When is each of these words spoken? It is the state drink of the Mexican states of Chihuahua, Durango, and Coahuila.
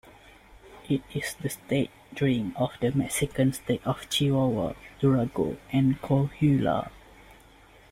It 0.89 1.03
is 1.13 1.35
the 1.35 1.49
state 1.51 1.91
drink 2.15 2.55
of 2.59 2.71
the 2.81 2.91
Mexican 2.91 3.53
states 3.53 3.85
of 3.85 4.09
Chihuahua, 4.09 4.73
Durango, 4.99 5.57
and 5.71 6.01
Coahuila. 6.01 6.89